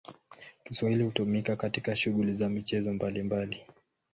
Kiswahili 0.63 1.03
hutumika 1.03 1.55
katika 1.55 1.95
shughuli 1.95 2.33
za 2.33 2.49
michezo 2.49 2.93
mbalimbali. 2.93 3.65